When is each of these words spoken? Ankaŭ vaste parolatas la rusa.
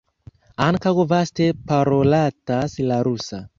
Ankaŭ 0.67 0.93
vaste 1.11 1.49
parolatas 1.73 2.79
la 2.89 3.01
rusa. 3.11 3.45